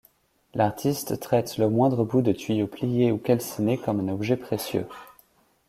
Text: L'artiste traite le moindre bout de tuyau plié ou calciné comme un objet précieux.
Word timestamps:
L'artiste 0.55 1.19
traite 1.19 1.59
le 1.59 1.69
moindre 1.69 2.03
bout 2.03 2.23
de 2.23 2.31
tuyau 2.31 2.65
plié 2.65 3.11
ou 3.11 3.19
calciné 3.19 3.77
comme 3.77 3.99
un 3.99 4.11
objet 4.11 4.35
précieux. 4.35 4.87